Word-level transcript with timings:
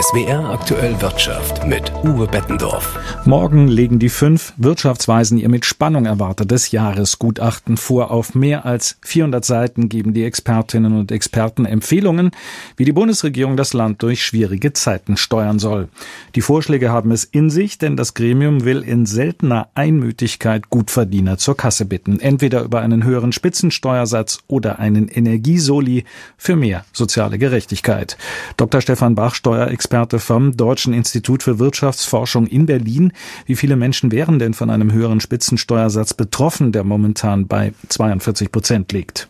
SWR 0.00 0.50
aktuell 0.50 1.00
Wirtschaft 1.00 1.66
mit 1.66 1.92
Uwe 2.04 2.26
Bettendorf. 2.28 2.98
Morgen 3.24 3.66
legen 3.66 3.98
die 3.98 4.10
fünf 4.10 4.52
Wirtschaftsweisen 4.56 5.38
ihr 5.38 5.48
mit 5.48 5.64
Spannung 5.64 6.06
erwartetes 6.06 6.70
Jahresgutachten 6.70 7.76
vor. 7.76 8.12
Auf 8.12 8.34
mehr 8.34 8.64
als 8.64 8.98
400 9.02 9.44
Seiten 9.44 9.88
geben 9.88 10.14
die 10.14 10.24
Expertinnen 10.24 10.96
und 10.96 11.10
Experten 11.10 11.64
Empfehlungen, 11.64 12.30
wie 12.76 12.84
die 12.84 12.92
Bundesregierung 12.92 13.56
das 13.56 13.72
Land 13.72 14.02
durch 14.02 14.24
schwierige 14.24 14.72
Zeiten 14.72 15.16
steuern 15.16 15.58
soll. 15.58 15.88
Die 16.36 16.42
Vorschläge 16.42 16.90
haben 16.90 17.10
es 17.10 17.24
in 17.24 17.50
sich, 17.50 17.78
denn 17.78 17.96
das 17.96 18.14
Gremium 18.14 18.64
will 18.64 18.82
in 18.82 19.04
seltener 19.04 19.68
Einmütigkeit 19.74 20.70
Gutverdiener 20.70 21.38
zur 21.38 21.56
Kasse 21.56 21.86
bitten. 21.86 22.20
Entweder 22.20 22.62
über 22.62 22.80
einen 22.80 23.02
höheren 23.02 23.32
Spitzensteuersatz 23.32 24.38
oder 24.46 24.78
einen 24.78 25.08
Energiesoli 25.08 26.04
für 26.36 26.54
mehr 26.54 26.84
soziale 26.92 27.38
Gerechtigkeit. 27.38 28.16
Dr. 28.56 28.80
Stefan 28.80 29.16
Bach, 29.16 29.34
Steuerexperte 29.38 29.78
Experte 29.88 30.18
vom 30.18 30.56
Deutschen 30.56 30.92
Institut 30.92 31.42
für 31.42 31.58
Wirtschaftsforschung 31.58 32.46
in 32.46 32.66
Berlin. 32.66 33.12
Wie 33.46 33.54
viele 33.54 33.76
Menschen 33.76 34.10
wären 34.10 34.38
denn 34.38 34.52
von 34.52 34.68
einem 34.68 34.92
höheren 34.92 35.20
Spitzensteuersatz 35.20 36.12
betroffen, 36.12 36.72
der 36.72 36.82
momentan 36.84 37.46
bei 37.46 37.72
42 37.88 38.50
Prozent 38.50 38.92
liegt? 38.92 39.28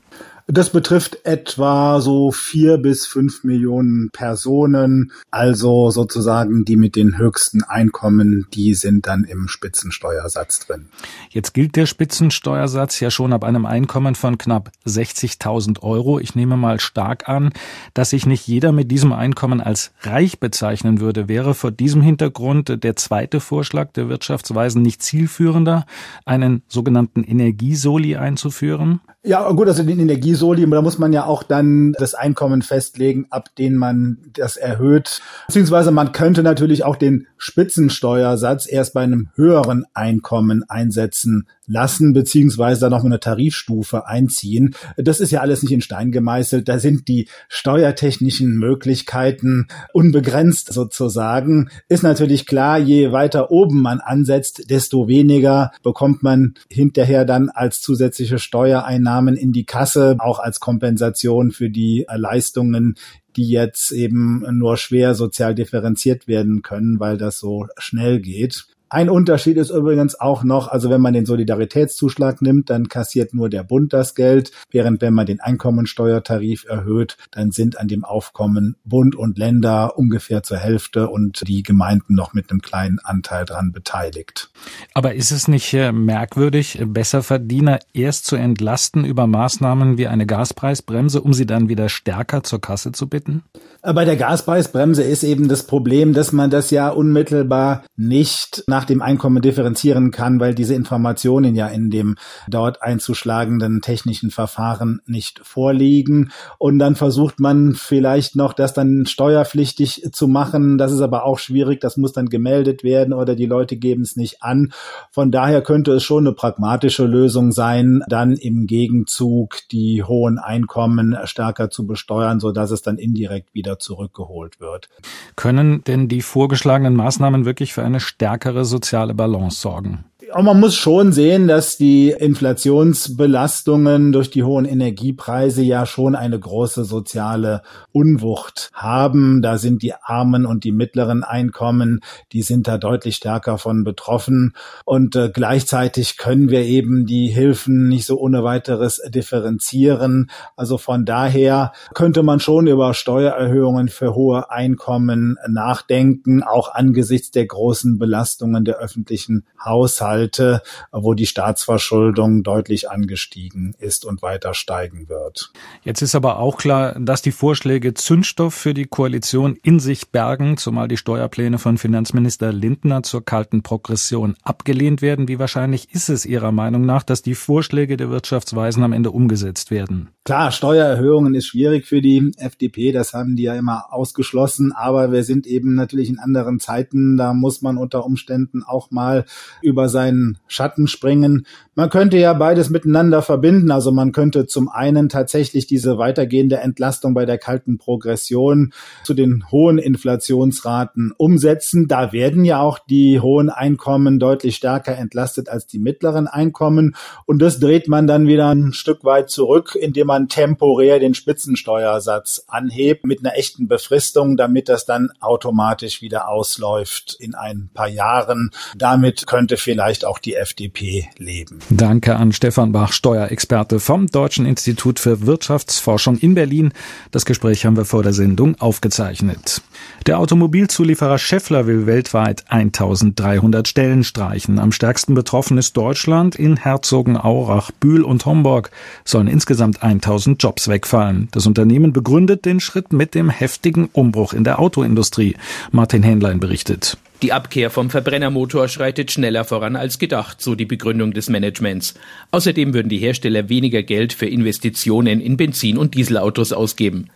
Das 0.51 0.71
betrifft 0.71 1.27
etwa 1.27 2.01
so 2.01 2.33
vier 2.33 2.79
bis 2.79 3.07
fünf 3.07 3.45
Millionen 3.45 4.09
Personen, 4.15 5.13
also 5.31 5.91
sozusagen 5.91 6.65
die 6.65 6.77
mit 6.77 6.97
den 6.97 7.19
höchsten 7.19 7.63
Einkommen, 7.65 8.47
die 8.55 8.73
sind 8.73 9.07
dann 9.07 9.25
im 9.25 9.47
Spitzensteuersatz 9.47 10.61
drin. 10.61 10.87
Jetzt 11.29 11.53
gilt 11.53 11.77
der 11.77 11.85
Spitzensteuersatz 11.85 12.99
ja 13.01 13.11
schon 13.11 13.35
ab 13.35 13.45
einem 13.45 13.67
Einkommen 13.67 14.15
von 14.15 14.39
knapp 14.39 14.73
60.000 14.87 15.83
Euro. 15.83 16.19
Ich 16.19 16.35
nehme 16.35 16.57
mal 16.57 16.81
stark 16.81 17.29
an, 17.29 17.51
dass 17.93 18.11
sich 18.11 18.25
nicht 18.25 18.49
jeder 18.49 18.73
mit 18.73 18.91
diesem 18.91 19.13
Einkommen 19.13 19.61
als 19.61 19.93
reich 20.01 20.41
bezeichnen 20.41 20.99
würde. 20.99 21.29
Wäre 21.29 21.53
vor 21.53 21.73
diesem 21.73 22.01
Hintergrund 22.01 22.83
der 22.83 22.97
zweite 22.97 23.41
Vorschlag 23.41 23.93
der 23.93 24.09
Wirtschaftsweisen 24.09 24.81
nicht 24.81 25.03
zielführender, 25.03 25.85
einen 26.25 26.63
sogenannten 26.69 27.23
Energiesoli 27.23 28.17
einzuführen? 28.17 29.03
Ja, 29.25 29.51
gut, 29.51 29.67
also 29.67 29.83
den 29.83 29.99
Energiesoli, 29.99 30.69
da 30.71 30.81
muss 30.81 30.99
man 30.99 31.13
ja 31.13 31.25
auch 31.25 31.43
dann 31.43 31.93
das 31.99 32.15
Einkommen 32.15 32.63
festlegen, 32.63 33.27
ab 33.31 33.49
dem 33.57 33.75
man 33.75 34.19
das 34.33 34.57
erhöht. 34.57 35.21
Beziehungsweise 35.49 35.91
man 35.91 36.13
könnte 36.13 36.45
natürlich 36.45 36.85
auch 36.85 36.95
den 36.95 37.27
Spitzensteuersatz 37.37 38.71
erst 38.71 38.95
bei 38.95 39.03
einem 39.03 39.31
höheren 39.35 39.85
Einkommen 39.93 40.65
einsetzen 40.69 41.49
lassen, 41.69 42.13
beziehungsweise 42.13 42.81
dann 42.81 42.91
noch 42.91 43.05
eine 43.05 43.21
Tarifstufe 43.21 44.07
einziehen. 44.07 44.75
Das 44.97 45.21
ist 45.21 45.31
ja 45.31 45.41
alles 45.41 45.63
nicht 45.63 45.73
in 45.73 45.81
Stein 45.81 46.11
gemeißelt. 46.11 46.69
Da 46.69 46.79
sind 46.79 47.09
die 47.09 47.29
steuertechnischen 47.49 48.57
Möglichkeiten 48.57 49.69
unbegrenzt 49.93 50.73
sozusagen. 50.73 51.71
Ist 51.89 52.03
natürlich 52.03 52.47
klar, 52.47 52.79
je 52.79 53.13
weiter 53.13 53.51
oben 53.51 53.81
man 53.81 54.01
ansetzt, 54.01 54.71
desto 54.71 55.09
weniger 55.09 55.71
bekommt 55.83 56.23
man 56.23 56.55
hinterher 56.71 57.25
dann 57.25 57.51
als 57.51 57.81
zusätzliche 57.81 58.39
Steuereinnahmen 58.39 59.37
in 59.37 59.53
die 59.53 59.65
Kasse, 59.65 60.17
auch 60.19 60.39
als 60.39 60.61
Kompensation 60.61 61.51
für 61.51 61.71
die 61.71 62.07
Leistungen, 62.13 62.97
die 63.37 63.49
jetzt 63.49 63.93
eben 63.93 64.45
nur 64.59 64.77
schwer 64.77 65.15
sozial 65.15 65.55
differenziert 65.55 66.27
werden 66.27 66.63
können, 66.63 66.99
weil 66.99 67.19
das 67.19 67.39
so 67.39 67.67
schnell 67.77 68.21
geht. 68.21 68.67
Ein 68.91 69.11
Unterschied 69.11 69.59
ist 69.59 69.71
übrigens 69.71 70.19
auch 70.19 70.45
noch, 70.45 70.69
also 70.69 70.89
wenn 70.89 71.01
man 71.01 71.13
den 71.13 71.27
Solidaritätszuschlag 71.27 72.41
nimmt, 72.41 72.71
dann 72.71 72.89
kassiert 72.89 73.35
nur 73.35 73.51
der 73.51 73.63
Bund 73.63 73.93
das 73.93 74.15
Geld, 74.15 74.53
während 74.71 75.03
wenn 75.03 75.13
man 75.13 75.27
den 75.27 75.41
Einkommensteuertarif 75.41 76.65
erhöht, 76.67 77.17
dann 77.31 77.51
sind 77.51 77.79
an 77.79 77.89
dem 77.89 78.05
Aufkommen 78.05 78.77
Bund 78.85 79.15
und 79.15 79.37
Länder 79.37 79.99
ungefähr 79.99 80.43
zur 80.43 80.57
Hälfte 80.57 81.09
und 81.09 81.47
die 81.49 81.63
Gemeinden 81.63 82.15
noch 82.15 82.33
mit 82.33 82.51
einem 82.51 82.63
kleinen 82.63 82.99
Anteil 82.99 83.45
dran 83.45 83.73
beteiligt. 83.73 84.51
Aber 84.95 85.15
ist 85.15 85.33
es 85.33 85.49
nicht 85.49 85.75
äh, 85.75 85.93
merkwürdig, 85.93 86.83
Besserverdiener 86.87 87.81
erst 87.93 88.27
zu 88.27 88.37
entlasten 88.37 89.05
über 89.05 89.27
Maßnahmen 89.27 89.99
wie 89.99 90.07
eine 90.07 90.27
Gaspreisbremse, 90.27 91.21
um 91.21 91.35
sie 91.35 91.47
dann 91.47 91.69
wieder 91.69 91.89
stärker 91.89 92.43
zur 92.43 92.61
Kasse 92.61 92.93
zu 92.93 93.09
bitten? 93.09 93.43
Bei 93.83 94.05
der 94.05 94.17
Gaspreisbremse 94.17 95.03
ist 95.03 95.23
eben 95.23 95.49
das 95.49 95.63
Problem, 95.63 96.13
dass 96.13 96.33
man 96.33 96.51
das 96.51 96.71
ja 96.71 96.89
unmittelbar 96.89 97.85
nicht 97.97 98.65
nach 98.67 98.78
dem 98.85 99.03
Einkommen 99.03 99.43
differenzieren 99.43 100.11
kann, 100.11 100.41
weil 100.41 100.55
diese 100.55 100.75
Informationen 100.75 101.55
ja 101.55 101.69
in 101.69 101.91
dem 101.91 102.17
dort 102.49 102.83
einzuschlagenden 102.83 103.81
technischen 103.81 104.31
Verfahren 104.31 105.01
nicht 105.07 105.41
vorliegen. 105.43 106.31
Und 106.59 106.79
dann 106.79 106.95
versucht 106.95 107.41
man 107.41 107.75
vielleicht 107.75 108.37
noch, 108.37 108.53
das 108.53 108.75
dann 108.75 109.07
steuerpflichtig 109.07 110.11
zu 110.13 110.29
machen. 110.29 110.79
Das 110.79 110.93
ist 110.93 111.01
aber 111.01 111.25
auch 111.25 111.39
schwierig. 111.39 111.81
Das 111.81 111.97
muss 111.97 112.13
dann 112.13 112.29
gemeldet 112.29 112.85
werden 112.85 113.13
oder 113.13 113.35
die 113.35 113.47
Leute 113.47 113.77
geben 113.77 114.03
es 114.03 114.17
nicht 114.17 114.43
an. 114.43 114.73
Von 115.11 115.31
daher 115.31 115.63
könnte 115.63 115.93
es 115.93 116.05
schon 116.05 116.27
eine 116.27 116.35
pragmatische 116.35 117.07
Lösung 117.07 117.53
sein, 117.53 118.03
dann 118.09 118.33
im 118.33 118.67
Gegenzug 118.67 119.57
die 119.71 120.03
hohen 120.03 120.39
Einkommen 120.39 121.17
stärker 121.25 121.71
zu 121.71 121.87
besteuern, 121.87 122.41
sodass 122.41 122.71
es 122.71 122.83
dann 122.83 122.99
indirekt 122.99 123.55
wieder 123.55 123.79
zurückgeholt 123.79 124.61
wird. 124.61 124.89
Können 125.37 125.83
denn 125.85 126.09
die 126.09 126.23
vorgeschlagenen 126.23 126.95
Maßnahmen 126.95 127.45
wirklich 127.45 127.73
für 127.73 127.83
eine 127.83 128.01
stärkere 128.01 128.65
soziale 128.69 129.15
Balance 129.15 129.61
sorgen? 129.61 130.08
Aber 130.31 130.43
man 130.43 130.61
muss 130.61 130.75
schon 130.75 131.13
sehen, 131.13 131.49
dass 131.49 131.79
die 131.79 132.11
Inflationsbelastungen 132.11 134.13
durch 134.13 134.31
die 134.31 134.43
hohen 134.43 134.67
Energiepreise 134.67 135.63
ja 135.63 135.87
schon 135.87 136.15
eine 136.15 136.39
große 136.39 136.85
soziale 136.85 137.63
Unwucht 137.93 138.71
haben. 138.75 139.41
Da 139.43 139.57
sind 139.57 139.83
die 139.83 139.95
armen 139.95 140.45
und 140.45 140.65
die 140.65 140.73
mittleren 140.73 141.25
Einkommen, 141.25 142.01
die 142.33 142.43
sind 142.43 142.69
da 142.69 142.77
deutlich 142.77 143.17
stärker 143.17 143.57
von 143.59 143.85
betroffen. 143.85 144.55
Und 144.85 145.17
äh, 145.17 145.31
gleichzeitig 145.33 146.19
können 146.19 146.51
wir 146.51 146.63
eben 146.63 147.07
die 147.07 147.29
Hilfen 147.29 147.89
nicht 147.89 148.05
so 148.05 148.19
ohne 148.19 148.45
weiteres 148.45 149.01
differenzieren. 149.09 150.31
Also 150.57 150.79
von 150.79 151.05
daher 151.05 151.73
könnte 151.95 152.23
man 152.23 152.41
schon 152.41 152.67
über 152.67 152.93
Steuererhöhungen 152.93 153.89
für 153.89 154.15
hohe 154.15 154.51
Einkommen 154.51 155.37
nachdenken, 155.49 156.43
auch 156.43 156.75
angesichts 156.75 157.31
der 157.31 157.47
großen 157.47 157.99
Belastungen 157.99 158.65
der 158.65 158.77
öffentlichen 158.77 159.45
Haushalte. 159.65 160.18
Haushalte, 160.19 160.63
wo 160.93 161.15
die 161.15 161.27
Staatsverschuldung 161.27 162.43
deutlich 162.43 162.91
angestiegen 162.91 163.75
ist 163.79 164.05
und 164.05 164.23
weiter 164.23 164.55
steigen 164.55 165.09
wird. 165.09 165.53
Jetzt 165.83 166.03
ist 166.03 166.15
aber 166.15 166.39
auch 166.39 166.57
klar, 166.57 166.99
dass 166.99 167.23
die 167.23 167.33
Vorschläge 167.33 167.95
Zündstoff 167.95 168.55
für 168.55 168.75
die 168.75 168.87
Koalition 168.87 169.57
in 169.63 169.81
sich 169.81 170.11
bergen, 170.11 170.57
zumal 170.57 170.89
die 170.89 170.97
Steuerpläne 170.97 171.59
von 171.59 171.79
Finanzminister 171.79 172.53
Lindner 172.53 173.03
zur 173.03 173.25
kalten 173.25 173.63
Progression 173.63 174.35
abgelehnt 174.43 175.03
werden. 175.03 175.29
Wie 175.29 175.39
wahrscheinlich 175.39 175.93
ist 175.93 176.09
es 176.09 176.27
Ihrer 176.27 176.53
Meinung 176.53 176.83
nach, 176.83 177.03
dass 177.03 177.23
die 177.23 177.35
Vorschläge 177.35 177.97
der 177.97 178.11
Wirtschaftsweisen 178.11 178.83
am 178.83 178.93
Ende 178.93 179.11
umgesetzt 179.11 179.71
werden? 179.71 180.09
Klar, 180.25 180.53
Steuererhöhungen 180.53 181.35
ist 181.35 181.47
schwierig 181.47 181.87
für 181.87 182.03
die 182.03 182.33
FDP, 182.37 182.93
das 182.93 183.15
haben 183.15 183.35
die 183.35 183.45
ja 183.45 183.55
immer 183.55 183.87
ausgeschlossen, 183.91 184.73
aber 184.73 185.11
wir 185.11 185.25
sind 185.25 185.47
eben 185.47 185.75
natürlich 185.75 186.11
in 186.11 186.19
anderen 186.19 186.61
Zeiten, 186.61 187.17
da 187.17 187.33
muss 187.33 187.63
man 187.63 187.79
unter 187.79 188.05
Umständen 188.05 188.63
auch 188.63 188.91
mal 188.91 189.25
über 189.63 189.89
seinen 190.09 190.39
Schatten 190.47 190.87
springen. 190.87 191.47
Man 191.75 191.91
könnte 191.91 192.19
ja 192.19 192.33
beides 192.33 192.71
miteinander 192.71 193.23
verbinden, 193.23 193.71
also 193.71 193.93
man 193.93 194.13
könnte 194.13 194.47
zum 194.47 194.69
einen 194.69 195.09
tatsächlich 195.09 195.67
diese 195.67 195.99
weitergehende 195.99 196.57
Entlastung 196.57 197.15
bei 197.15 197.25
der 197.25 197.39
kalten 197.39 197.79
Progression 197.79 198.73
zu 199.05 199.15
den 199.15 199.45
hohen 199.53 199.79
Inflationsraten 199.79 201.13
umsetzen. 201.17 201.87
Da 201.87 202.13
werden 202.13 202.45
ja 202.45 202.61
auch 202.61 202.79
die 202.79 203.21
hohen 203.21 203.51
Einkommen 203.51 204.19
deutlich 204.19 204.57
stärker 204.57 204.97
entlastet 204.97 205.49
als 205.49 205.67
die 205.67 205.79
mittleren 205.79 206.27
Einkommen 206.27 206.97
und 207.27 207.41
das 207.41 207.61
dreht 207.61 207.87
man 207.87 208.07
dann 208.07 208.27
wieder 208.27 208.49
ein 208.49 208.73
Stück 208.73 209.05
weit 209.05 209.31
zurück, 209.31 209.77
indem 209.81 210.09
man 210.09 210.29
temporär 210.29 210.99
den 210.99 211.15
Spitzensteuersatz 211.15 212.45
anhebt 212.49 213.05
mit 213.05 213.21
einer 213.21 213.37
echten 213.37 213.69
Befristung, 213.69 214.37
damit 214.37 214.69
das 214.69 214.85
dann 214.85 215.11
automatisch 215.21 216.03
wieder 216.03 216.29
ausläuft 216.29 217.17
in 217.21 217.35
ein 217.35 217.71
paar 217.73 217.89
Jahren. 217.89 218.51
Damit 218.77 219.27
könnte 219.27 219.57
vielleicht 219.57 219.98
auch 220.05 220.19
die 220.19 220.35
FDP 220.35 221.09
leben. 221.17 221.61
Danke 221.71 222.17
an 222.17 222.33
Stefan 222.33 222.73
Bach, 222.73 222.93
Steuerexperte 222.93 223.81
vom 223.81 224.07
Deutschen 224.07 224.47
Institut 224.47 224.99
für 224.99 225.27
Wirtschaftsforschung 225.27 226.19
in 226.19 226.35
Berlin. 226.35 226.73
Das 227.11 227.25
Gespräch 227.25 227.65
haben 227.65 227.77
wir 227.77 227.85
vor 227.85 228.03
der 228.03 228.13
Sendung 228.13 228.61
aufgezeichnet. 228.61 229.63
Der 230.07 230.19
Automobilzulieferer 230.19 231.19
Schaeffler 231.19 231.67
will 231.67 231.87
weltweit 231.87 232.45
1300 232.49 233.69
Stellen 233.69 234.05
streichen. 234.05 234.59
Am 234.59 234.73
stärksten 234.73 235.15
betroffen 235.15 235.59
ist 235.59 235.77
Deutschland. 235.77 236.37
In 236.37 236.57
Herzogenaurach, 236.57 237.71
Bühl 237.73 238.03
und 238.03 238.25
Homburg 238.27 238.71
sollen 239.05 239.29
insgesamt 239.29 239.83
1000 239.83 240.43
Jobs 240.43 240.69
wegfallen. 240.69 241.29
Das 241.33 241.47
Unternehmen 241.47 241.93
begründet 241.93 242.45
den 242.45 242.61
Schritt 242.61 242.93
mit 242.93 243.15
dem 243.15 243.31
heftigen 243.31 243.89
Umbruch 243.93 244.33
in 244.33 244.45
der 244.45 244.59
Autoindustrie. 244.59 245.37
Martin 245.71 246.03
Hähnlein 246.03 246.41
berichtet. 246.41 246.99
Die 247.21 247.33
Abkehr 247.33 247.71
vom 247.71 247.91
Verbrennermotor 247.91 248.69
schreitet 248.69 249.11
schneller 249.11 249.45
voran 249.45 249.75
als 249.75 249.99
gedacht, 249.99 250.41
so 250.41 250.55
die 250.55 250.67
Begründung 250.67 251.13
des 251.13 251.29
Managements. 251.29 251.95
Außerdem 252.31 252.75
würden 252.75 252.89
die 252.89 252.99
Hersteller 252.99 253.49
weniger 253.49 253.83
Geld 253.83 254.13
für 254.13 254.27
Investitionen 254.27 255.21
in 255.21 255.37
Benzin- 255.37 255.79
und 255.79 255.97
Dieselautos 255.97 256.53
ausgeben. 256.53 257.11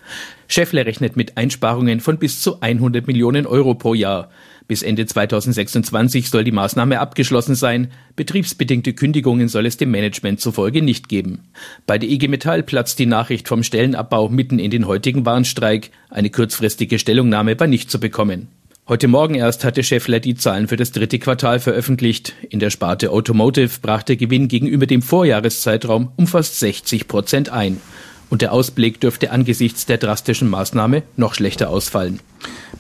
Scheffler 0.49 0.87
rechnet 0.87 1.17
mit 1.17 1.37
Einsparungen 1.37 2.01
von 2.01 2.19
bis 2.19 2.41
zu 2.41 2.61
100 2.61 3.07
Millionen 3.07 3.47
Euro 3.47 3.75
pro 3.75 3.95
Jahr. 3.95 4.29
Bis 4.67 4.83
Ende 4.83 5.07
2026 5.07 6.31
soll 6.31 6.43
die 6.43 6.51
Maßnahme 6.51 6.99
abgeschlossen 6.99 7.55
sein. 7.55 7.93
Betriebsbedingte 8.17 8.95
Kündigungen 8.95 9.47
soll 9.47 9.67
es 9.67 9.77
dem 9.77 9.93
Management 9.93 10.41
zufolge 10.41 10.83
nicht 10.83 11.09
geben. 11.09 11.45
Bei 11.87 11.99
der 11.99 12.11
IG 12.11 12.27
Metall 12.27 12.65
platzt 12.65 12.99
die 12.99 13.07
Nachricht 13.07 13.47
vom 13.47 13.63
Stellenabbau 13.63 14.29
mitten 14.29 14.59
in 14.59 14.73
den 14.73 14.89
heutigen 14.89 15.25
Warnstreik. 15.25 15.91
Eine 16.11 16.31
kurzfristige 16.31 16.99
Stellungnahme 16.99 17.59
war 17.61 17.69
nicht 17.69 17.89
zu 17.89 18.01
bekommen. 18.01 18.49
Heute 18.89 19.07
Morgen 19.07 19.37
erst 19.37 19.63
hatte 19.63 19.85
Scheffler 19.85 20.19
die 20.19 20.35
Zahlen 20.35 20.67
für 20.67 20.77
das 20.77 20.91
dritte 20.91 21.21
Quartal 21.21 21.61
veröffentlicht. 21.61 22.35
In 22.51 22.59
der 22.59 22.71
Sparte 22.71 23.11
Automotive 23.13 23.79
brach 23.81 24.03
der 24.03 24.17
Gewinn 24.17 24.49
gegenüber 24.49 24.87
dem 24.87 25.03
Vorjahreszeitraum 25.03 26.11
um 26.17 26.27
fast 26.27 26.59
60 26.59 27.07
Prozent 27.07 27.49
ein. 27.49 27.81
Und 28.29 28.43
der 28.43 28.53
Ausblick 28.53 29.01
dürfte 29.01 29.31
angesichts 29.31 29.87
der 29.87 29.99
drastischen 29.99 30.51
Maßnahme 30.51 31.05
noch 31.17 31.35
schlechter 31.35 31.71
ausfallen. 31.71 32.19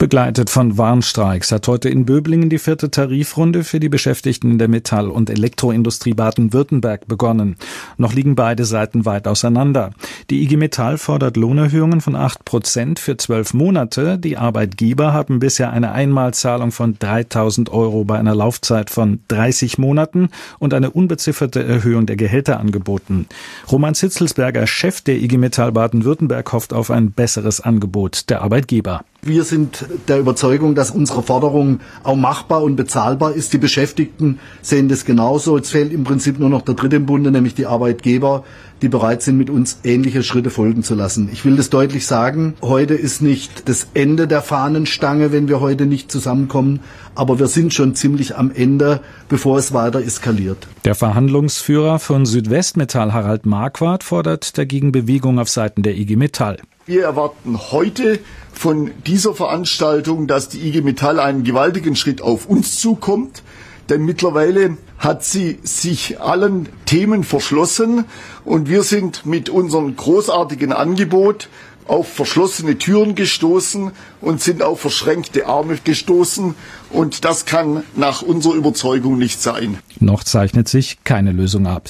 Begleitet 0.02 0.50
von 0.50 0.78
Warnstreiks 0.78 1.52
hat 1.52 1.68
heute 1.68 1.88
in 1.88 2.04
Böblingen 2.04 2.50
die 2.50 2.58
vierte 2.58 2.90
Tarifrunde 2.90 3.62
für 3.62 3.78
die 3.78 3.88
Beschäftigten 3.88 4.50
in 4.50 4.58
der 4.58 4.66
Metall- 4.66 5.08
und 5.08 5.30
Elektroindustrie 5.30 6.12
Baden-Württemberg 6.14 7.06
begonnen. 7.06 7.54
Noch 7.98 8.12
liegen 8.12 8.34
beide 8.34 8.64
Seiten 8.64 9.04
weit 9.04 9.28
auseinander. 9.28 9.90
Die 10.28 10.42
IG 10.42 10.56
Metall 10.56 10.98
fordert 10.98 11.36
Lohnerhöhungen 11.36 12.00
von 12.00 12.16
acht 12.16 12.44
Prozent 12.44 12.98
für 12.98 13.16
zwölf 13.16 13.54
Monate. 13.54 14.18
Die 14.18 14.36
Arbeitgeber 14.36 15.12
haben 15.12 15.38
bisher 15.38 15.70
eine 15.70 15.92
Einmalzahlung 15.92 16.72
von 16.72 16.98
3000 16.98 17.70
Euro 17.70 18.02
bei 18.02 18.18
einer 18.18 18.34
Laufzeit 18.34 18.90
von 18.90 19.20
30 19.28 19.78
Monaten 19.78 20.30
und 20.58 20.74
eine 20.74 20.90
unbezifferte 20.90 21.62
Erhöhung 21.62 22.06
der 22.06 22.16
Gehälter 22.16 22.58
angeboten. 22.58 23.26
Roman 23.70 23.94
Zitzelsberger, 23.94 24.66
Chef 24.66 25.00
der 25.02 25.22
IG 25.22 25.38
Metall 25.38 25.70
Baden-Württemberg, 25.70 26.52
hofft 26.52 26.72
auf 26.72 26.90
ein 26.90 27.12
besseres 27.12 27.60
Angebot 27.60 28.30
der 28.30 28.42
Arbeitgeber. 28.42 29.04
Wir 29.24 29.44
sind 29.44 29.86
der 30.08 30.18
Überzeugung, 30.18 30.74
dass 30.74 30.90
unsere 30.90 31.22
Forderung 31.22 31.78
auch 32.02 32.16
machbar 32.16 32.64
und 32.64 32.74
bezahlbar 32.74 33.34
ist. 33.34 33.52
Die 33.52 33.58
Beschäftigten 33.58 34.40
sehen 34.62 34.88
das 34.88 35.04
genauso. 35.04 35.56
Es 35.56 35.70
fehlt 35.70 35.92
im 35.92 36.02
Prinzip 36.02 36.40
nur 36.40 36.48
noch 36.48 36.62
der 36.62 36.74
dritte 36.74 36.96
im 36.96 37.06
Bunde, 37.06 37.30
nämlich 37.30 37.54
die 37.54 37.66
Arbeitgeber, 37.66 38.42
die 38.82 38.88
bereit 38.88 39.22
sind, 39.22 39.38
mit 39.38 39.48
uns 39.48 39.78
ähnliche 39.84 40.22
Schritte 40.22 40.50
folgen 40.50 40.82
zu 40.82 40.94
lassen. 40.94 41.28
Ich 41.32 41.44
will 41.44 41.56
das 41.56 41.70
deutlich 41.70 42.06
sagen. 42.06 42.54
Heute 42.60 42.94
ist 42.94 43.22
nicht 43.22 43.68
das 43.68 43.88
Ende 43.94 44.26
der 44.26 44.42
Fahnenstange, 44.42 45.32
wenn 45.32 45.48
wir 45.48 45.60
heute 45.60 45.86
nicht 45.86 46.10
zusammenkommen. 46.10 46.80
Aber 47.14 47.38
wir 47.38 47.46
sind 47.46 47.72
schon 47.72 47.94
ziemlich 47.94 48.36
am 48.36 48.50
Ende, 48.50 49.00
bevor 49.28 49.58
es 49.58 49.72
weiter 49.72 50.00
eskaliert. 50.00 50.66
Der 50.84 50.94
Verhandlungsführer 50.94 51.98
von 51.98 52.26
Südwestmetall, 52.26 53.12
Harald 53.12 53.46
Marquardt, 53.46 54.02
fordert 54.02 54.58
dagegen 54.58 54.92
Bewegung 54.92 55.38
auf 55.38 55.48
Seiten 55.48 55.82
der 55.82 55.96
IG 55.96 56.16
Metall. 56.16 56.58
Wir 56.84 57.04
erwarten 57.04 57.58
heute 57.70 58.18
von 58.52 58.90
dieser 59.06 59.34
Veranstaltung, 59.34 60.26
dass 60.26 60.48
die 60.48 60.66
IG 60.66 60.82
Metall 60.82 61.20
einen 61.20 61.44
gewaltigen 61.44 61.94
Schritt 61.94 62.20
auf 62.20 62.46
uns 62.46 62.80
zukommt. 62.80 63.42
Denn 63.92 64.06
mittlerweile 64.06 64.78
hat 64.96 65.22
sie 65.22 65.58
sich 65.64 66.18
allen 66.18 66.66
Themen 66.86 67.24
verschlossen 67.24 68.06
und 68.42 68.66
wir 68.70 68.84
sind 68.84 69.26
mit 69.26 69.50
unserem 69.50 69.94
großartigen 69.94 70.72
Angebot 70.72 71.50
auf 71.86 72.08
verschlossene 72.10 72.78
Türen 72.78 73.16
gestoßen 73.16 73.90
und 74.22 74.40
sind 74.40 74.62
auf 74.62 74.80
verschränkte 74.80 75.46
Arme 75.46 75.76
gestoßen. 75.84 76.54
Und 76.92 77.24
das 77.24 77.46
kann 77.46 77.84
nach 77.96 78.20
unserer 78.20 78.54
Überzeugung 78.54 79.16
nicht 79.16 79.40
sein. 79.40 79.78
Noch 79.98 80.24
zeichnet 80.24 80.68
sich 80.68 81.04
keine 81.04 81.32
Lösung 81.32 81.66
ab. 81.66 81.88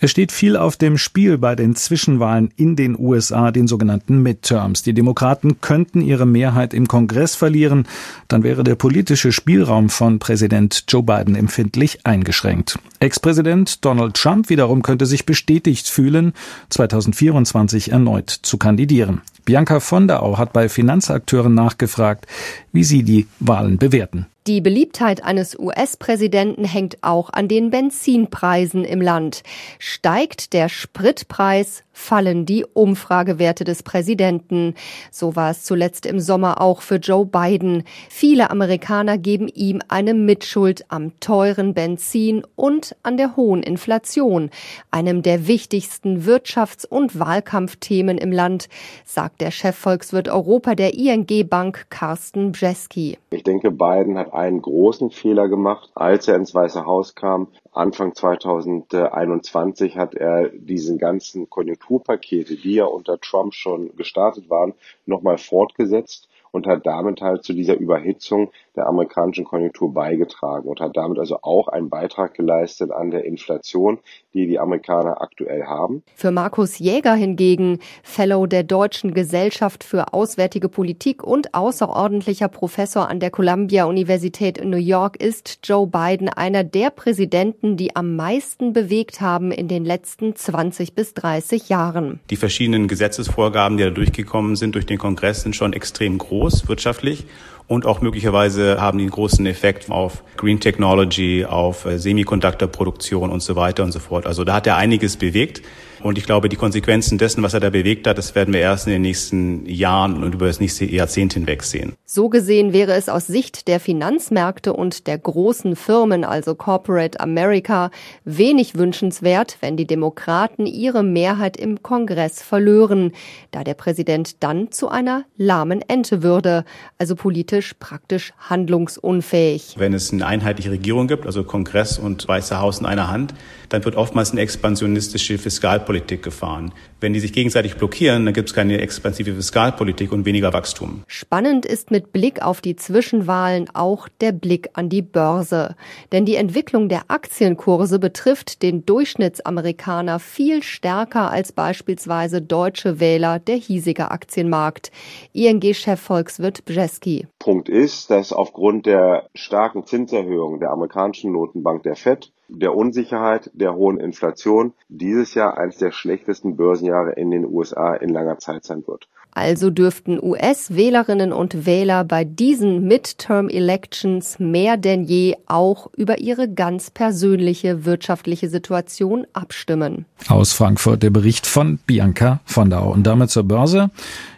Es 0.00 0.10
steht 0.10 0.32
viel 0.32 0.56
auf 0.56 0.76
dem 0.76 0.96
Spiel 0.96 1.36
bei 1.36 1.54
den 1.54 1.76
Zwischenwahlen 1.76 2.50
in 2.56 2.74
den 2.74 2.98
USA, 2.98 3.50
den 3.50 3.68
sogenannten 3.68 4.22
Midterms. 4.22 4.82
Die 4.82 4.94
Demokraten 4.94 5.60
könnten 5.60 6.00
ihre 6.00 6.24
Mehrheit 6.24 6.72
im 6.72 6.88
Kongress 6.88 7.34
verlieren. 7.34 7.86
Dann 8.28 8.42
wäre 8.42 8.64
der 8.64 8.74
politische 8.74 9.32
Spielraum 9.32 9.90
von 9.90 10.18
Präsident 10.18 10.84
Joe 10.88 11.02
Biden 11.02 11.34
empfindlich 11.34 12.06
eingeschränkt. 12.06 12.78
Ex-Präsident 13.00 13.84
Donald 13.84 14.14
Trump 14.14 14.48
wiederum 14.48 14.82
könnte 14.82 15.04
sich 15.04 15.26
bestätigt 15.26 15.88
fühlen, 15.88 16.32
2024 16.70 17.92
erneut 17.92 18.30
zu 18.30 18.56
kandidieren. 18.56 19.20
Bianca 19.44 19.80
Fondau 19.80 20.36
hat 20.36 20.52
bei 20.52 20.68
Finanzakteuren 20.68 21.54
nachgefragt, 21.54 22.26
wie 22.72 22.84
sie 22.84 23.02
die 23.02 23.26
Wahlen 23.40 23.78
bewerten. 23.78 24.26
Die 24.48 24.62
Beliebtheit 24.62 25.22
eines 25.22 25.58
US-Präsidenten 25.58 26.64
hängt 26.64 27.04
auch 27.04 27.28
an 27.28 27.48
den 27.48 27.68
Benzinpreisen 27.68 28.82
im 28.82 29.02
Land. 29.02 29.42
Steigt 29.78 30.54
der 30.54 30.70
Spritpreis, 30.70 31.84
fallen 31.98 32.46
die 32.46 32.64
Umfragewerte 32.64 33.64
des 33.64 33.82
Präsidenten. 33.82 34.74
So 35.10 35.36
war 35.36 35.50
es 35.50 35.64
zuletzt 35.64 36.06
im 36.06 36.20
Sommer 36.20 36.60
auch 36.60 36.80
für 36.80 36.96
Joe 36.96 37.26
Biden. 37.26 37.82
Viele 38.08 38.50
Amerikaner 38.50 39.18
geben 39.18 39.48
ihm 39.48 39.80
eine 39.88 40.14
Mitschuld 40.14 40.84
am 40.88 41.18
teuren 41.20 41.74
Benzin 41.74 42.44
und 42.54 42.96
an 43.02 43.16
der 43.16 43.36
hohen 43.36 43.62
Inflation, 43.62 44.50
einem 44.90 45.22
der 45.22 45.48
wichtigsten 45.48 46.22
Wirtschafts- 46.22 46.86
und 46.86 47.18
Wahlkampfthemen 47.18 48.16
im 48.16 48.32
Land, 48.32 48.68
sagt 49.04 49.40
der 49.40 49.50
Chefvolkswirt 49.50 50.28
Europa 50.28 50.74
der 50.74 50.94
ING 50.94 51.26
Bank 51.48 51.86
Carsten 51.90 52.52
Bjeski. 52.52 53.18
Ich 53.30 53.42
denke, 53.42 53.70
Biden 53.70 54.16
hat 54.16 54.32
einen 54.32 54.62
großen 54.62 55.10
Fehler 55.10 55.48
gemacht, 55.48 55.90
als 55.94 56.28
er 56.28 56.36
ins 56.36 56.54
Weiße 56.54 56.86
Haus 56.86 57.14
kam. 57.14 57.48
Anfang 57.72 58.14
2021 58.14 59.96
hat 59.96 60.14
er 60.14 60.48
diesen 60.48 60.98
ganzen 60.98 61.48
Konjunkturpakete, 61.48 62.56
die 62.56 62.74
ja 62.74 62.84
unter 62.84 63.20
Trump 63.20 63.54
schon 63.54 63.94
gestartet 63.96 64.50
waren, 64.50 64.74
nochmal 65.06 65.38
fortgesetzt 65.38 66.28
und 66.52 66.66
hat 66.66 66.86
damit 66.86 67.20
halt 67.20 67.44
zu 67.44 67.52
dieser 67.52 67.76
Überhitzung 67.76 68.50
der 68.76 68.86
amerikanischen 68.86 69.44
Konjunktur 69.44 69.92
beigetragen 69.92 70.68
und 70.68 70.80
hat 70.80 70.96
damit 70.96 71.18
also 71.18 71.38
auch 71.42 71.68
einen 71.68 71.90
Beitrag 71.90 72.34
geleistet 72.34 72.90
an 72.90 73.10
der 73.10 73.24
Inflation, 73.24 73.98
die 74.34 74.46
die 74.46 74.58
Amerikaner 74.58 75.20
aktuell 75.20 75.64
haben. 75.64 76.02
Für 76.14 76.30
Markus 76.30 76.78
Jäger 76.78 77.14
hingegen, 77.14 77.80
Fellow 78.02 78.46
der 78.46 78.62
Deutschen 78.62 79.14
Gesellschaft 79.14 79.84
für 79.84 80.12
Auswärtige 80.12 80.68
Politik 80.68 81.24
und 81.24 81.54
außerordentlicher 81.54 82.48
Professor 82.48 83.08
an 83.08 83.20
der 83.20 83.30
Columbia 83.30 83.84
Universität 83.84 84.58
in 84.58 84.70
New 84.70 84.76
York, 84.76 85.20
ist 85.20 85.60
Joe 85.64 85.86
Biden 85.86 86.28
einer 86.28 86.64
der 86.64 86.90
Präsidenten, 86.90 87.76
die 87.76 87.96
am 87.96 88.16
meisten 88.16 88.72
bewegt 88.72 89.20
haben 89.20 89.50
in 89.50 89.68
den 89.68 89.84
letzten 89.84 90.36
20 90.36 90.94
bis 90.94 91.14
30 91.14 91.68
Jahren. 91.68 92.20
Die 92.30 92.36
verschiedenen 92.36 92.88
Gesetzesvorgaben, 92.88 93.76
die 93.76 93.84
da 93.84 93.90
durchgekommen 93.90 94.56
sind 94.56 94.74
durch 94.74 94.86
den 94.86 94.98
Kongress, 94.98 95.42
sind 95.42 95.56
schon 95.56 95.72
extrem 95.72 96.18
groß 96.18 96.37
wirtschaftlich 96.68 97.24
und 97.68 97.84
auch 97.84 98.00
möglicherweise 98.00 98.80
haben 98.80 98.98
die 98.98 99.04
einen 99.04 99.10
großen 99.10 99.44
Effekt 99.46 99.90
auf 99.90 100.24
Green 100.38 100.58
Technology, 100.58 101.44
auf 101.44 101.84
äh, 101.84 101.98
Semiconductor-Produktion 101.98 103.30
und 103.30 103.40
so 103.40 103.56
weiter 103.56 103.84
und 103.84 103.92
so 103.92 103.98
fort. 103.98 104.26
Also 104.26 104.42
da 104.44 104.54
hat 104.54 104.66
er 104.66 104.76
einiges 104.76 105.18
bewegt. 105.18 105.62
Und 106.02 106.18
ich 106.18 106.24
glaube, 106.24 106.48
die 106.48 106.56
Konsequenzen 106.56 107.18
dessen, 107.18 107.42
was 107.42 107.54
er 107.54 107.60
da 107.60 107.70
bewegt 107.70 108.06
hat, 108.06 108.18
das 108.18 108.34
werden 108.34 108.54
wir 108.54 108.60
erst 108.60 108.86
in 108.86 108.92
den 108.92 109.02
nächsten 109.02 109.66
Jahren 109.66 110.22
und 110.22 110.34
über 110.34 110.46
das 110.46 110.60
nächste 110.60 110.84
Jahrzehnt 110.84 111.34
hinweg 111.34 111.62
sehen. 111.62 111.94
So 112.04 112.28
gesehen 112.28 112.72
wäre 112.72 112.92
es 112.92 113.08
aus 113.08 113.26
Sicht 113.26 113.68
der 113.68 113.80
Finanzmärkte 113.80 114.72
und 114.72 115.06
der 115.06 115.18
großen 115.18 115.76
Firmen, 115.76 116.24
also 116.24 116.54
Corporate 116.54 117.20
America, 117.20 117.90
wenig 118.24 118.76
wünschenswert, 118.76 119.58
wenn 119.60 119.76
die 119.76 119.86
Demokraten 119.86 120.66
ihre 120.66 121.02
Mehrheit 121.02 121.56
im 121.56 121.82
Kongress 121.82 122.42
verlören, 122.42 123.12
da 123.50 123.64
der 123.64 123.74
Präsident 123.74 124.42
dann 124.42 124.70
zu 124.70 124.88
einer 124.88 125.24
lahmen 125.36 125.82
Ente 125.86 126.22
würde, 126.22 126.64
also 126.98 127.16
politisch 127.16 127.74
praktisch 127.74 128.32
handlungsunfähig. 128.38 129.74
Wenn 129.76 129.94
es 129.94 130.12
eine 130.12 130.26
einheitliche 130.26 130.70
Regierung 130.70 131.08
gibt, 131.08 131.26
also 131.26 131.44
Kongress 131.44 131.98
und 131.98 132.26
Weiße 132.26 132.60
Haus 132.60 132.80
in 132.80 132.86
einer 132.86 133.10
Hand, 133.10 133.34
dann 133.68 133.84
wird 133.84 133.96
oftmals 133.96 134.30
eine 134.30 134.40
expansionistische 134.40 135.36
Fiskalpolitik 135.36 135.87
gefahren. 136.22 136.72
Wenn 137.00 137.12
die 137.12 137.20
sich 137.20 137.32
gegenseitig 137.32 137.76
blockieren, 137.76 138.24
dann 138.24 138.34
gibt 138.34 138.48
es 138.48 138.54
keine 138.54 138.80
expansive 138.80 139.32
Fiskalpolitik 139.32 140.10
und 140.10 140.24
weniger 140.24 140.52
Wachstum. 140.52 141.04
Spannend 141.06 141.64
ist 141.64 141.90
mit 141.90 142.12
Blick 142.12 142.42
auf 142.42 142.60
die 142.60 142.74
Zwischenwahlen 142.74 143.70
auch 143.72 144.08
der 144.20 144.32
Blick 144.32 144.70
an 144.72 144.88
die 144.88 145.02
Börse. 145.02 145.76
Denn 146.10 146.24
die 146.24 146.34
Entwicklung 146.34 146.88
der 146.88 147.02
Aktienkurse 147.08 147.98
betrifft 147.98 148.62
den 148.62 148.84
Durchschnittsamerikaner 148.84 150.18
viel 150.18 150.62
stärker 150.62 151.30
als 151.30 151.52
beispielsweise 151.52 152.42
deutsche 152.42 152.98
Wähler 152.98 153.38
der 153.38 153.56
hiesige 153.56 154.10
Aktienmarkt. 154.10 154.90
ING-Chef 155.32 156.00
Volkswirt 156.00 156.64
Bjeski. 156.64 157.28
Punkt 157.38 157.68
ist, 157.68 158.10
dass 158.10 158.32
aufgrund 158.32 158.86
der 158.86 159.28
starken 159.34 159.86
Zinserhöhung 159.86 160.58
der 160.58 160.70
amerikanischen 160.70 161.32
Notenbank 161.32 161.84
der 161.84 161.94
FED 161.94 162.32
der 162.48 162.74
Unsicherheit, 162.74 163.50
der 163.54 163.74
hohen 163.74 163.98
Inflation 163.98 164.72
dieses 164.88 165.34
Jahr 165.34 165.58
eines 165.58 165.76
der 165.76 165.92
schlechtesten 165.92 166.56
Börsenjahre 166.56 167.12
in 167.12 167.30
den 167.30 167.44
USA 167.44 167.94
in 167.94 168.08
langer 168.08 168.38
Zeit 168.38 168.64
sein 168.64 168.86
wird. 168.86 169.08
Also 169.32 169.70
dürften 169.70 170.18
US-Wählerinnen 170.20 171.32
und 171.32 171.64
Wähler 171.64 172.02
bei 172.02 172.24
diesen 172.24 172.88
Midterm-Elections 172.88 174.40
mehr 174.40 174.76
denn 174.76 175.04
je 175.04 175.36
auch 175.46 175.88
über 175.96 176.18
ihre 176.18 176.52
ganz 176.52 176.90
persönliche 176.90 177.84
wirtschaftliche 177.84 178.48
Situation 178.48 179.26
abstimmen. 179.34 180.06
Aus 180.28 180.52
Frankfurt 180.52 181.02
der 181.02 181.10
Bericht 181.10 181.46
von 181.46 181.78
Bianca 181.86 182.40
Fondau. 182.46 182.90
Und 182.90 183.06
damit 183.06 183.30
zur 183.30 183.44
Börse. 183.44 183.90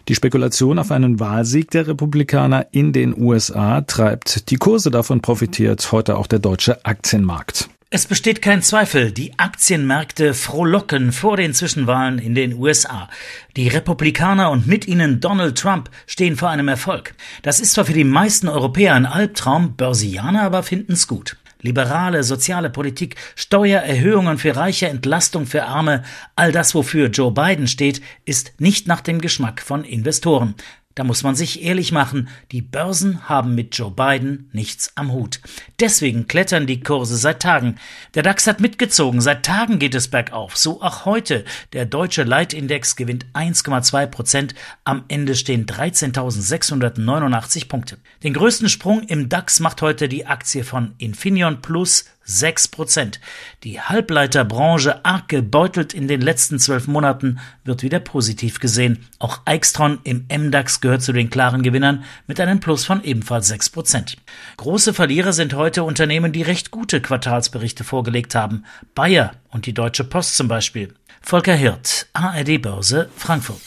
Die 0.09 0.14
Spekulation 0.14 0.79
auf 0.79 0.90
einen 0.90 1.21
Wahlsieg 1.21 1.71
der 1.71 1.87
Republikaner 1.87 2.67
in 2.73 2.93
den 2.93 3.19
USA 3.19 3.81
treibt 3.83 4.50
die 4.50 4.57
Kurse. 4.57 4.90
Davon 4.90 5.23
profitiert 5.23 5.93
heute 5.93 6.19
auch 6.19 6.26
der 6.26 6.40
deutsche 6.40 6.85
Aktienmarkt. 6.85 7.71
Es 7.93 8.07
besteht 8.07 8.41
kein 8.41 8.63
Zweifel, 8.63 9.11
die 9.11 9.37
Aktienmärkte 9.37 10.33
frohlocken 10.33 11.11
vor 11.11 11.37
den 11.37 11.53
Zwischenwahlen 11.53 12.21
in 12.21 12.37
den 12.37 12.55
USA. 12.55 13.09
Die 13.57 13.67
Republikaner 13.67 14.53
und 14.53 14.69
mit 14.69 14.87
ihnen 14.87 15.19
Donald 15.19 15.59
Trump 15.59 15.91
stehen 16.07 16.37
vor 16.37 16.51
einem 16.51 16.69
Erfolg. 16.69 17.15
Das 17.43 17.59
ist 17.59 17.73
zwar 17.73 17.87
für 17.87 17.93
die 17.93 18.05
meisten 18.05 18.47
Europäer 18.47 18.95
ein 18.95 19.07
Albtraum, 19.07 19.75
Börsianer 19.75 20.43
aber 20.43 20.63
finden's 20.63 21.09
gut. 21.09 21.37
Liberale, 21.63 22.23
soziale 22.23 22.71
Politik, 22.71 23.17
Steuererhöhungen 23.35 24.39
für 24.39 24.55
Reiche, 24.55 24.87
Entlastung 24.89 25.47
für 25.47 25.65
Arme, 25.65 26.05
all 26.37 26.53
das, 26.53 26.77
wofür 26.77 27.09
Joe 27.09 27.33
Biden 27.33 27.67
steht, 27.67 28.01
ist 28.25 28.53
nicht 28.61 28.87
nach 28.87 29.01
dem 29.01 29.21
Geschmack 29.21 29.61
von 29.61 29.83
Investoren. 29.83 30.55
Da 30.97 31.05
muss 31.05 31.23
man 31.23 31.37
sich 31.37 31.63
ehrlich 31.63 31.93
machen, 31.93 32.29
die 32.51 32.63
Börsen 32.63 33.29
haben 33.29 33.55
mit 33.55 33.79
Joe 33.79 33.93
Biden 33.93 34.51
nichts 34.53 34.91
am 34.97 35.13
Hut. 35.13 35.39
Deswegen 35.79 36.27
klettern 36.27 36.67
die 36.67 36.81
Kurse 36.81 37.17
seit 37.17 37.41
Tagen. 37.41 37.77
Der 38.15 38.25
DAX 38.25 38.49
hat 38.49 38.59
mitgezogen, 38.59 39.21
seit 39.21 39.47
Tagen 39.47 39.79
geht 39.79 39.95
es 39.95 40.09
bergauf, 40.09 40.57
so 40.57 40.83
auch 40.83 41.05
heute. 41.05 41.45
Der 41.75 41.87
deutsche 41.87 42.25
Leitindex 42.25 42.97
gewinnt 42.97 43.27
1,2 43.35 44.09
Prozent, 44.09 44.57
am 44.83 45.05
Ende 45.07 45.37
stehen 45.37 45.65
13.689 45.65 47.69
Punkte. 47.69 47.99
Den 48.25 48.35
größten 48.35 48.69
Sprung 48.69 49.05
im 49.05 49.29
DAX 49.29 49.61
macht 49.61 49.83
heute 49.83 50.09
die 50.09 50.27
Aktie 50.27 50.65
von 50.65 50.97
Infineon 50.99 51.63
Plus 51.63 52.07
6 52.31 52.69
Prozent. 52.69 53.21
Die 53.65 53.81
Halbleiterbranche 53.81 55.05
arg 55.05 55.29
gebeutelt 55.29 55.93
in 55.93 56.09
den 56.09 56.21
letzten 56.21 56.59
zwölf 56.59 56.87
Monaten 56.87 57.41
wird 57.65 57.83
wieder 57.83 58.01
positiv 58.01 58.61
gesehen. 58.61 59.07
Auch 59.19 59.41
Eichstron 59.45 59.99
im 60.05 60.27
MDAX 60.33 60.81
gehört 60.81 61.03
zu 61.03 61.13
den 61.13 61.31
klaren 61.31 61.63
Gewinnern 61.63 62.05
mit 62.27 62.41
einem 62.41 62.61
Plus 62.61 62.85
von 62.85 63.03
ebenfalls 63.03 63.49
6 63.49 63.71
Prozent. 63.71 64.17
Große 64.57 64.95
Verlierer 64.95 65.33
sind 65.33 65.55
heute 65.55 65.83
Unternehmen, 65.83 66.33
die 66.33 66.43
recht 66.43 66.71
gute 66.71 67.01
Quartalsberichte 67.01 67.85
vorgelegt 67.85 68.35
haben. 68.35 68.65
Bayer 68.95 69.33
und 69.51 69.67
die 69.67 69.75
Deutsche 69.75 70.05
Post 70.05 70.37
zum 70.37 70.49
Beispiel. 70.49 70.95
Volker 71.21 71.55
Hirt, 71.55 72.07
ARD 72.13 72.63
Börse, 72.63 73.11
Frankfurt. 73.17 73.61